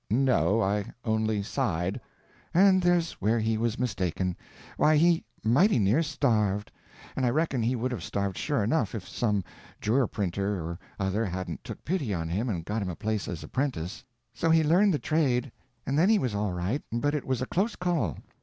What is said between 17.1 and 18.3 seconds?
it was a close call.